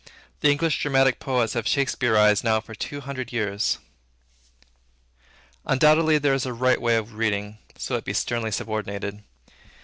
The 0.39 0.49
English 0.49 0.81
dramatic 0.81 1.19
poets 1.19 1.53
have 1.53 1.65
Shakspearized 1.67 2.43
now 2.43 2.59
for 2.59 2.73
two 2.73 3.01
hundred 3.01 3.31
years. 3.31 3.77
Undoubtedly 5.63 6.17
there 6.17 6.33
is 6.33 6.47
a 6.47 6.53
right 6.53 6.81
way 6.81 6.95
of 6.95 7.13
reading, 7.13 7.59
so 7.77 7.97
it 7.97 8.03
be 8.05 8.13
sternly 8.13 8.49
subordinated. 8.49 9.21